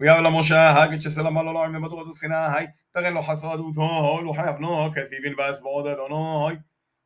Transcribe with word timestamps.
ويا 0.00 0.20
مشى 0.20 0.54
هاك 0.54 0.90
تشسلم 0.90 1.38
على 1.38 1.50
الله 1.50 1.66
من 1.66 1.80
بطوغة 1.80 2.10
الصناع 2.10 2.56
هاي 2.58 2.74
تغلو 2.94 3.22
حصادوت 3.22 3.78
هاي 3.78 4.24
وحيفنا 4.24 4.88
كثيفين 4.88 5.34
بس 5.38 5.62
بعضنا 5.62 6.14
هاي 6.14 6.62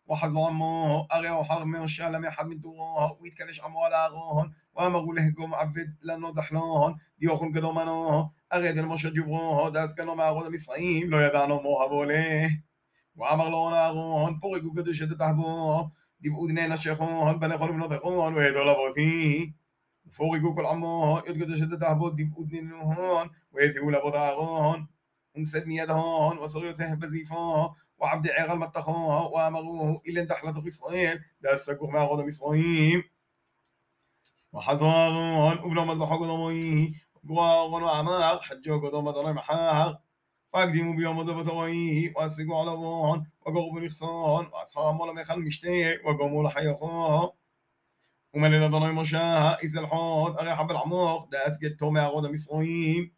وحظامه 0.06 1.06
أغي 1.12 1.30
وحرمه 1.30 1.84
الشعلم 1.84 2.24
يحد 2.24 2.46
من 2.46 2.60
دوره 2.60 3.18
ويتكلش 3.20 3.60
عمو 3.60 3.80
على 3.80 4.06
غون 4.06 4.54
وما 4.74 4.98
أقول 4.98 5.16
له 5.16 5.34
قوم 5.38 5.54
عبد 5.54 5.96
لأنه 6.02 6.32
دحلوهن 6.32 6.96
ديوخن 7.18 7.58
قدومنوه 7.58 8.32
أغيد 8.52 8.78
المشى 8.78 9.10
جبروه 9.10 9.70
داس 9.70 9.94
كانوا 9.94 10.14
معرض 10.14 10.46
المصريين 10.46 11.08
لو 11.10 11.20
يدعنوا 11.20 11.62
موهبوا 11.62 12.04
ليه 12.04 12.64
وأمر 13.16 13.48
لون 13.50 13.72
أغوهن 13.72 14.38
بورقوا 14.38 14.70
قدوشة 14.70 15.14
تحبوه 15.18 15.92
دبقوا 16.20 16.48
دنين 16.48 16.72
الشيخوهن 16.72 17.38
بنخل 17.38 17.72
بنطقوهن 17.72 18.34
ويدوا 18.34 18.64
لبوثيه 18.64 19.61
فوقك 20.10 20.58
العمون 20.58 21.22
يدقد 21.28 21.56
شدد 21.56 21.84
عبود 21.84 22.16
دي 22.16 22.24
بأذن 22.24 22.72
هون 22.72 23.30
ويذهول 23.52 24.00
بضاغون 24.00 24.88
انسد 25.36 25.66
ميدهون 25.66 26.38
وصغيرته 26.38 26.94
بزيفون 26.94 27.68
وعبد 27.98 28.28
عغل 28.28 28.58
متخون 28.58 29.32
وامروه 29.32 30.02
إلى 30.06 30.24
دحلة 30.24 30.68
إسرائيل 30.68 31.20
دسكوه 31.40 31.90
مع 31.90 32.04
غضب 32.04 32.26
إسرائيل 32.28 33.04
وحزارون 34.52 35.58
وبلا 35.58 35.84
مذبح 35.84 36.12
قدميه 36.12 36.92
وقوار 37.24 37.82
وعمار 37.84 38.38
حجوا 38.38 38.88
قدام 38.88 39.10
دار 39.10 39.32
محار 39.32 39.98
وأقدموا 40.54 40.94
بيوم 40.94 41.22
دبتويه 41.22 42.12
وأسقوا 42.16 42.58
على 42.60 42.76
بوهن 42.76 43.26
وقربوا 43.40 43.80
نخصان 43.80 44.46
وأصحاب 44.46 44.94
ملا 45.02 45.12
ميخل 45.12 45.40
مشتي 45.40 45.98
وقوموا 46.04 46.48
لحيخون 46.48 47.28
ومن 48.33 48.51
لدني 48.51 48.91
مشاه 48.91 49.57
إذا 49.63 49.79
الحوض 49.79 50.39
أغي 50.39 50.55
حب 50.55 50.71
العموق 50.71 51.29
داس 51.29 51.57
جدتو 51.59 51.89
مع 51.89 52.07
غضب 52.07 52.33
اسرائيل 52.33 53.11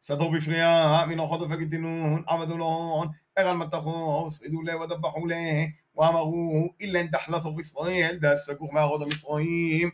سدوا 0.00 0.30
بفريا 0.30 1.06
من 1.06 1.20
أخذ 1.20 1.48
فقدنون 1.48 2.24
عبدوا 2.28 2.56
لهون 2.56 3.14
أغل 3.38 3.56
متخو 3.56 4.24
وصعدوا 4.24 4.62
له 4.62 4.76
وذبحوا 4.76 5.28
له 5.28 5.74
وأمروا 5.94 6.68
إلا 6.80 7.00
أن 7.00 7.10
تحلثوا 7.10 7.50
بإسرائيل 7.50 8.20
داس 8.20 8.46
سكوخ 8.46 8.72
مع 8.72 8.84
غضب 8.84 9.12
إسرائيل 9.12 9.92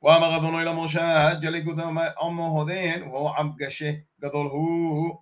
وأمر 0.00 0.36
أدوني 0.36 0.64
למשה 0.64 1.34
ג'לי 1.34 1.64
קודם 1.64 1.98
עמו 2.22 2.46
הודן 2.46 3.02
وهو 3.02 3.28
עם 3.28 3.52
קשה 3.58 3.92
גדול 4.20 4.46
הוא 4.46 5.16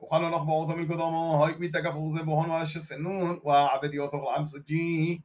وقال 0.00 0.30
نخبر 0.30 0.52
אותו 0.52 0.76
מלקודמו 0.76 1.44
هاي 1.44 1.52
מתקף 1.58 1.94
וזה 1.94 2.22
בוהון 2.22 2.50
ואשסנון 2.50 3.38
ועבד 3.44 3.94
יותו 3.94 4.16
לעם 4.24 4.44
סג'י 4.44 5.18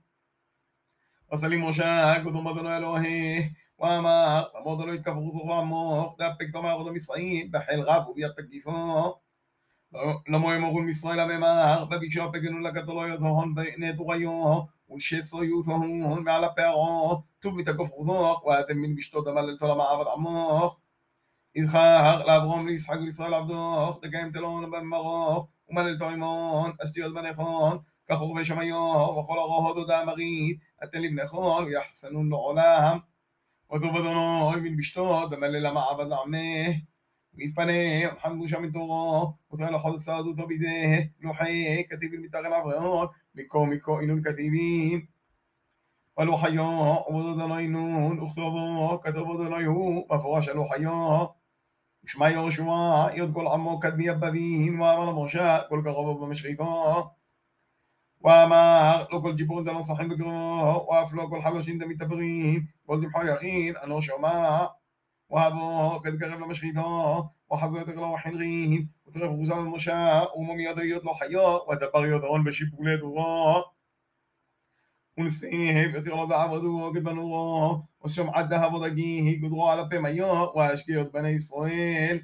Pasali 1.33 1.57
Moshe, 1.57 2.23
Kodomodono 2.23 2.69
Elohe, 2.77 3.49
ואמר, 3.81 4.45
תמודו 4.63 4.87
לא 4.87 4.93
יתקברו 4.93 5.31
זרוע 5.31 5.59
עמוק, 5.59 6.19
דאפק 6.19 6.47
תאמר 6.53 6.73
עודו 6.73 6.93
מסרעים, 6.93 7.51
בחיל 7.51 7.81
רב 7.81 8.09
וביד 8.09 8.31
תגיפו. 8.37 9.15
למו 10.29 10.55
אמורו 10.55 10.81
מישראל 10.83 11.21
הממר, 11.21 11.85
בבישו 11.91 12.23
הפגנו 12.23 12.59
לגדולו 12.59 13.07
יודהון 13.07 13.55
ונדוריו, 13.57 14.61
ושסו 14.97 15.45
יודהון 15.45 16.25
מעל 16.25 16.45
הפערו, 16.45 17.23
טוב 17.41 17.57
מתקוף 17.57 17.91
חוזוך, 17.91 18.45
ואתם 18.45 18.79
מן 18.79 18.95
בשתו 18.95 19.21
דמה 19.23 19.43
ללתו 19.43 19.67
למעבד 19.67 20.05
עמוך. 20.15 20.81
יזכר 21.55 22.27
לאברום 22.27 22.67
לישחק 22.67 22.97
ולישראל 22.97 23.35
עבדוך, 23.35 23.99
תקיים 24.03 24.33
תלון 24.33 24.71
במרוך, 24.71 25.49
ומללתו 25.69 26.05
עמון, 26.05 26.73
אשתיות 26.85 27.15
בנכון, 27.15 27.79
כחורבי 28.12 28.46
שמיו 28.46 28.76
וכל 29.20 29.40
הרוחות 29.40 29.78
הודה 29.78 30.06
מרית 30.06 30.60
אתן 30.84 31.02
לבנכון 31.02 31.66
ויחסנון 31.66 32.30
לעולם 32.30 33.00
وذوب 33.70 33.98
أدوني 33.98 34.62
من 34.62 34.78
بشتو 34.78 35.28
دمل 35.28 35.64
لما 35.64 35.82
عبد 35.82 36.12
عمه 36.12 36.82
ويتفنى 37.38 38.08
وحمدو 38.08 38.48
شام 38.48 38.64
الدورة 38.64 39.38
وثال 39.50 39.80
حوض 39.80 39.94
السادو 39.94 40.34
تبيده 40.34 41.12
لوحي 41.22 41.84
كتيب 41.84 42.14
المتاغن 42.14 42.54
عبرون 42.54 43.08
مكو 43.36 43.66
مكو 43.66 44.00
إنون 44.00 44.22
كتيبين 44.22 45.10
والوحيا 46.18 46.62
عبد 47.10 47.26
أدوني 47.26 47.68
نون 47.68 48.26
أخطبو 48.26 48.98
كتب 48.98 49.32
أدوني 49.32 49.68
هو 49.68 50.06
مفرش 50.12 50.50
الوحيا 50.50 51.30
وشما 52.04 52.28
يوشوا 52.28 53.10
يد 53.12 53.34
كل 53.34 53.48
عمو 53.48 53.80
كدمي 53.80 54.06
يبدين 54.06 54.80
وامر 54.80 55.24
مشاء 55.24 55.70
كل 55.70 55.84
كغبب 55.84 56.20
بمشغيطا 56.20 57.12
ואמר 58.22 59.06
לא 59.12 59.20
כל 59.22 59.36
גיבור 59.36 59.64
דלא 59.64 59.84
שחק 59.84 60.06
בגרו, 60.06 60.88
ואף 60.90 61.14
לא 61.14 61.28
כל 61.30 61.42
חלושים 61.42 61.80
דמתעברים, 61.80 62.66
כל 62.86 63.02
דמחו 63.02 63.26
יכין, 63.26 63.74
אנו 63.84 64.02
שומע, 64.02 64.66
ואבו 65.32 66.00
כתקרב 66.04 66.40
למשחיתו, 66.40 67.24
וחזר 67.52 67.78
יותר 67.78 67.96
לו 67.96 68.16
חנרים, 68.24 68.86
ותרף 69.08 69.30
רוזם 69.30 69.66
למשה, 69.66 70.22
ומומיד 70.36 70.80
היות 70.80 71.04
לו 71.04 71.14
חיו, 71.14 71.58
ודבר 71.72 72.06
יודרון 72.06 72.44
בשיפולי 72.44 72.98
דורו. 72.98 73.64
ונשיב 75.18 75.96
יותר 75.96 76.16
לו 76.16 76.26
דעבדו 76.26 76.92
גדבנורו, 76.94 77.82
ושמעת 78.06 78.50
דהבו 78.50 78.88
דגי, 78.88 79.36
גדרו 79.36 79.70
על 79.70 79.80
הפה 79.80 80.00
מיו, 80.00 80.46
והשקיעות 80.56 81.12
בני 81.12 81.30
ישראל. 81.30 82.20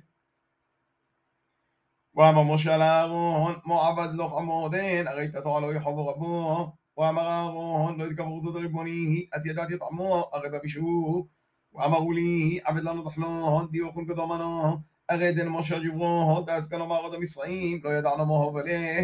ואמר 2.15 2.43
משה 2.43 2.77
לאהרון, 2.77 3.55
מועבד 3.65 4.09
לא 4.13 4.27
חמודן, 4.37 5.07
הרי 5.07 5.27
תתורה 5.27 5.59
לא 5.59 5.73
יחובו 5.73 6.07
רבו. 6.07 6.71
ואמר 6.97 7.27
אהרון, 7.27 7.99
לא 7.99 8.03
יתקברו 8.03 8.41
זאת 8.43 8.55
ריבוני, 8.55 9.25
את 9.35 9.45
ידעתי 9.45 9.73
את 9.73 9.79
עמו, 9.91 10.29
הרי 10.33 10.49
בבישו. 10.49 11.27
ואמרו 11.73 12.11
לי, 12.11 12.59
עבד 12.63 12.83
לנו 12.83 13.09
תחלון, 13.09 13.67
דיוכון 13.71 14.05
קדומנו, 14.05 14.77
הרי 15.09 15.31
דן 15.33 15.47
משה 15.47 15.79
ג'ברו, 15.79 16.43
דאסקנו 16.45 16.87
מערוד 16.87 17.13
המצרים, 17.13 17.79
לא 17.83 17.89
ידענו 17.89 18.25
מו 18.25 18.33
ובלה. 18.33 19.03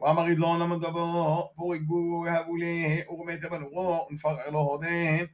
ואמר 0.00 0.28
ידלון 0.28 0.60
למדבו, 0.60 1.50
פורגו 1.56 2.26
יהבו 2.26 2.56
לי, 2.56 3.02
ורמי 3.08 3.36
תבנורו, 3.36 4.06
ונפרר 4.10 4.50
לו 4.50 4.58
הודן. 4.58 5.24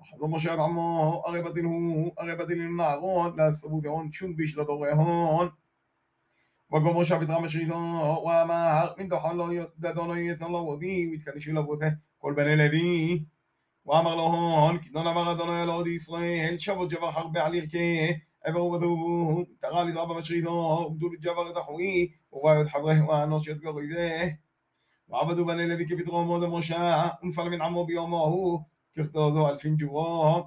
וחזר 0.00 0.26
משה 0.26 0.52
עד 0.52 0.58
עמו, 0.58 1.22
הרי 1.26 1.42
בדין 1.42 1.64
הוא, 1.64 2.12
הרי 2.18 2.36
בדין 2.36 2.66
הוא 2.66 2.76
נערון, 2.76 3.36
להסבו 3.36 3.80
דהון 3.80 4.12
שום 4.12 4.36
ביש 4.36 4.56
לדורי 4.56 4.92
הון. 4.92 5.48
وقوم 6.70 6.96
مشى 7.00 7.14
بطعم 7.18 7.44
الشيطان 7.44 7.94
وما 8.26 8.94
من 8.98 9.08
دخل 9.08 9.68
دادون 9.78 10.18
يتن 10.18 10.44
الله 10.44 10.60
ودي 10.60 11.06
ويتكلش 11.06 11.48
لبوته 11.48 11.98
كل 12.18 12.34
بني 12.34 12.56
لبي 12.56 13.26
وامر 13.84 14.14
لهون 14.14 14.78
كدون 14.78 15.06
امر 15.06 15.32
دون 15.32 15.48
يلود 15.48 15.86
ישראל 15.86 16.60
شبو 16.60 16.86
جبر 16.86 17.12
حرب 17.12 17.38
عليك 17.38 17.74
عبروا 18.46 18.72
وذوبوه 18.72 19.46
تغالي 19.62 19.92
ضرب 19.92 20.10
مشريدو 20.16 20.50
وبدول 20.50 21.14
الجبر 21.14 21.50
تحوي 21.50 22.14
ووايد 22.30 22.68
حبره 22.68 23.08
وانوش 23.08 23.48
يتقر 23.48 23.78
إليه 23.78 24.40
وعبدوا 25.08 25.46
بني 25.46 25.66
لبي 25.66 25.84
كبترو 25.84 26.24
مود 26.24 26.44
مشى 26.44 26.76
انفل 27.24 27.50
من 27.50 27.62
عمو 27.62 27.84
بيومه 27.84 28.64
كختوذو 28.96 29.48
ألفين 29.48 29.76
جوام 29.76 30.44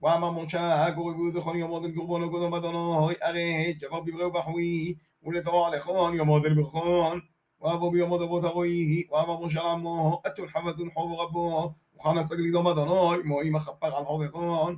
ואמר 0.00 0.30
משה 0.30 0.90
גורבו 0.90 1.30
זכון 1.32 1.56
יומות 1.56 1.82
גורבונו 1.94 2.30
קודם 2.30 2.54
אדוני 2.54 3.14
הרי 3.22 3.72
ג'בר 3.80 4.00
בברהו 4.00 4.32
בחוי 4.32 4.94
ולתרוע 5.22 5.76
לכון 5.76 6.14
יומות 6.14 6.44
אל 6.44 6.54
ברכון 6.54 7.20
ואבו 7.60 7.90
ביומות 7.90 8.22
אבות 8.22 8.44
הרואי 8.44 9.06
ואמר 9.10 9.46
משה 9.46 9.62
לעמו 9.62 10.22
אתו 10.26 10.42
חבדון 10.48 10.90
חוב 10.94 11.20
רבו 11.20 11.74
וכנס 11.94 12.30
לגדום 12.32 12.66
אדוני 12.66 13.22
מואים 13.24 13.56
הכפר 13.56 13.96
על 13.96 14.04
חובכון 14.04 14.76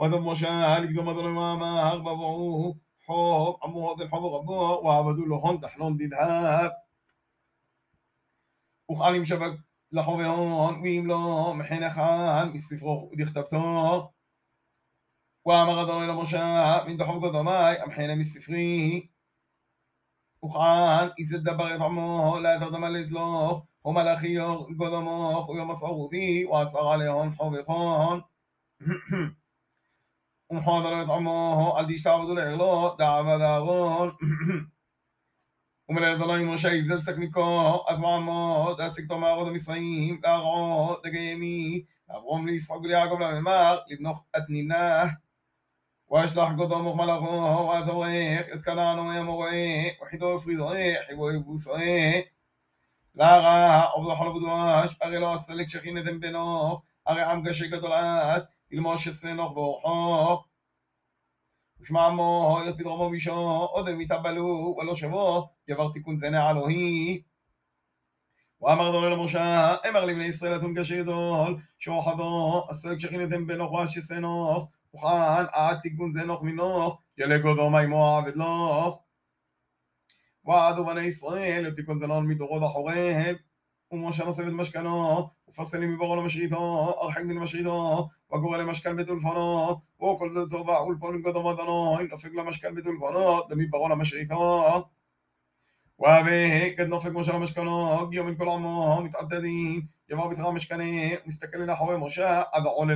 ודב 0.00 0.18
משה 0.18 0.78
לגדום 0.78 1.08
אדוני 1.08 1.38
ואמר 1.38 1.98
בבואו 1.98 2.74
חוב 3.06 3.56
עמו 3.62 3.88
עוד 3.88 4.00
אל 4.00 4.08
חוב 4.08 4.34
רבו 4.34 4.82
ועבדו 4.84 5.26
לו 5.26 5.36
הון 5.36 5.56
תחנון 5.56 5.96
דדהב 5.98 6.70
וכאן 8.92 9.14
עם 9.14 9.24
שבק 9.24 9.52
לחובהון 9.92 10.80
ואם 10.82 11.04
לא 11.06 11.54
מחן 11.56 11.82
אחד 11.82 12.46
מספרו 12.54 13.10
דכתבתו 13.16 14.10
ואמר 15.46 15.82
אדוני 15.82 16.06
למשה 16.06 16.78
מן 16.86 16.96
דחוב 16.96 17.26
קודמי 17.26 17.84
אמחנה 17.84 18.14
מספרי 18.14 19.06
וכאן 20.44 21.08
איזה 21.18 21.38
דבר 21.38 21.74
יתעמו 21.74 22.38
لا 22.42 22.58
תרדמלת 22.60 23.10
לו 23.10 23.62
ומלאכי 23.84 24.36
קודמו 24.78 25.46
ויום 25.48 25.70
מסערותי 25.70 26.44
ואסר 26.44 26.88
עליהון 26.88 27.34
חובכון 27.34 28.20
ומחוון 30.50 30.82
לא 30.82 31.02
יתעמו 31.02 31.74
אל 31.78 31.94
תשתעבדו 31.94 32.34
לערלו 32.34 32.94
דעבד 32.98 33.40
אהרון 33.40 34.10
ומלא 35.88 36.12
אדוני 36.12 36.44
משה 36.54 36.72
יזל 36.74 37.02
סק 37.02 37.14
מקו 37.18 37.84
עד 37.86 37.98
מעמו 37.98 38.74
דעסק 38.78 39.02
תומר 39.08 39.34
עוד 39.34 39.48
המצרים 39.48 40.20
להרעו 40.22 40.96
דגיימי 41.04 41.84
לאברום 42.08 42.46
לישחק 42.46 42.76
וליעקב 42.76 43.20
לממר 43.20 43.78
לבנוך 43.88 44.24
אתנינה 44.36 45.04
واشلح 46.08 46.50
قدامه 46.52 46.94
ملغه 46.94 47.60
وذويق 47.60 48.52
اتكلانو 48.52 49.12
يموي 49.12 49.98
وحدو 50.02 50.38
فريضوي 50.38 50.94
حبو 50.94 51.30
يبوسوي 51.30 52.24
لاغا 53.14 53.50
عبد 53.98 54.10
حلب 54.10 54.38
دواش 54.40 54.96
اغي 55.04 55.18
لو 55.18 55.34
اسلك 55.34 55.68
شخين 55.68 56.04
دم 56.04 56.18
بنوخ 56.20 56.82
اغي 57.08 57.20
عم 57.22 57.48
قشي 57.48 57.66
قدلات 57.76 58.48
الموش 58.72 59.08
السنوخ 59.08 59.52
بوحوخ 59.52 60.50
ושמע 61.80 62.06
עמו, 62.06 62.58
היות 62.60 62.76
בדרומו 62.76 63.10
ואישו, 63.10 63.32
עוד 63.72 63.88
הם 63.88 64.00
יתאבלו, 64.00 64.76
ולא 64.78 64.96
שבו, 64.96 65.48
יבר 65.68 65.92
תיקון 65.92 66.18
זה 66.18 66.30
נעלו 66.30 66.68
היא. 66.68 67.22
ואמר 68.62 68.90
אדוני 68.90 69.10
למשה, 69.10 69.76
אמר 69.88 70.04
לבני 70.04 70.24
ישראל 70.24 70.56
אתון 70.56 70.74
גדול, 70.74 71.56
שוחדו, 71.78 72.66
הסלק 72.70 72.98
שכינתם 72.98 73.46
בנוח 73.46 73.72
ואשסי 73.72 74.14
נוח, 74.14 74.64
וכאן 74.96 75.44
עד 75.52 75.78
תיקון 75.82 76.12
זה 76.12 76.24
נוח 76.24 76.42
מנוח, 76.42 77.00
ילגודו 77.18 77.70
מימו 77.70 78.16
עבד 78.16 78.36
לוח. 78.36 78.94
ועדו 80.44 80.84
בני 80.84 81.02
ישראל, 81.02 81.70
תיקון 81.70 81.98
זה 82.00 82.06
נוח 82.06 82.22
מדורות 82.24 82.62
החורב, 82.62 83.36
ומשה 83.92 84.24
נוסף 84.24 84.42
את 84.42 84.52
משכנו, 84.52 85.28
ופסלים 85.48 85.94
מבורו 85.94 86.16
למשריתו, 86.16 86.94
הרחק 87.00 87.20
מן 87.20 87.38
משריתו, 87.38 88.08
וגורא 88.32 88.58
למשכן 88.58 88.96
בטולפונו, 88.96 89.80
וכל 89.96 90.46
דתו 90.46 90.66
ואולפון 90.66 91.22
גדו 91.22 91.42
מדנו, 91.42 91.96
דופק 92.10 92.34
למשכן 92.34 92.74
בטולפונו, 92.74 93.48
דמברו 93.48 93.88
למשריתו. 93.88 94.64
ובגד 95.98 96.86
נופק 96.86 97.10
משה 97.14 97.32
למשכנו, 97.32 98.08
גיאו 98.10 98.24
מן 98.24 98.36
כל 98.36 98.48
עמו, 98.48 99.02
מתעדדים, 99.04 99.82
יבוא 100.08 100.30
בתך 100.30 100.40
המשכנה, 100.40 100.84
מסתכל 101.26 101.58
אל 101.58 101.72
אחורי 101.72 101.96
משה, 101.98 102.42
עד 102.52 102.64
עולה 102.64 102.94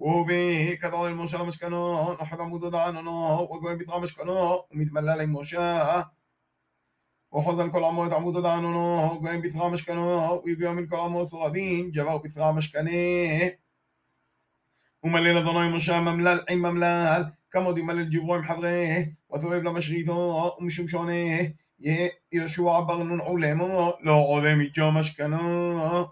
למשכנו. 0.00 0.08
ובכד 0.08 0.92
עולה 0.92 1.14
משה 1.14 1.38
למשכנו, 1.38 2.12
נחת 2.20 2.40
עמודו 2.40 2.70
דעננו, 2.70 3.48
וגויים 3.52 3.78
בתך 3.78 3.92
משכנו, 4.02 4.62
ומתמלל 4.72 5.20
עם 5.20 5.36
משה. 5.36 6.02
وحزن 7.32 7.70
كل 7.70 7.84
عمو 7.84 8.08
تعمود 8.08 8.42
دعنونو 8.42 9.04
وقوين 9.04 9.40
بثغا 9.40 9.68
مشكنو 9.68 10.42
ويقوم 10.44 10.76
من 10.76 10.86
كل 10.86 10.96
عمو 10.96 11.24
صغادين 11.24 11.90
جباو 11.90 12.18
بثغا 12.18 12.52
مشكني 12.52 13.58
وملينا 15.02 15.40
ضناي 15.40 15.70
مشا 15.70 16.00
مملال 16.00 16.44
عين 16.48 16.58
مملال 16.58 17.32
كمود 17.52 17.78
يملل 17.78 18.10
جبوي 18.10 18.38
محضره 18.38 19.12
وثويب 19.28 19.64
لمشغيدو 19.64 20.50
ومشوم 20.60 20.88
شونه 20.88 21.52
يشوع 22.32 22.80
برنون 22.80 23.20
علمو 23.20 23.92
لو 24.02 24.34
عظيم 24.34 24.72
جا 24.74 24.90
مشكنو 24.90 26.08